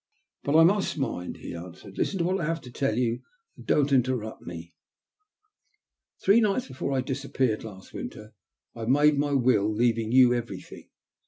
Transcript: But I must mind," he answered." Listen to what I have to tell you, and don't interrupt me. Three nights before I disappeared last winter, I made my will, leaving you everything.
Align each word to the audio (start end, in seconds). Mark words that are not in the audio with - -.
But 0.43 0.57
I 0.59 0.63
must 0.63 0.97
mind," 0.97 1.37
he 1.37 1.53
answered." 1.53 1.95
Listen 1.99 2.17
to 2.17 2.23
what 2.25 2.39
I 2.41 2.45
have 2.45 2.59
to 2.61 2.71
tell 2.71 2.97
you, 2.97 3.21
and 3.55 3.67
don't 3.67 3.91
interrupt 3.91 4.41
me. 4.41 4.73
Three 6.25 6.41
nights 6.41 6.67
before 6.67 6.91
I 6.91 7.01
disappeared 7.01 7.63
last 7.63 7.93
winter, 7.93 8.33
I 8.75 8.85
made 8.85 9.19
my 9.19 9.33
will, 9.33 9.71
leaving 9.71 10.11
you 10.11 10.33
everything. 10.33 10.89